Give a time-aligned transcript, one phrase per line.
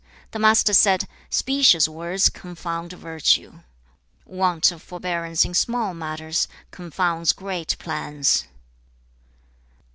[0.31, 3.59] The Master said, 'Specious words confound virtue.
[4.25, 8.45] Want of forbearance in small matters confounds great plans.'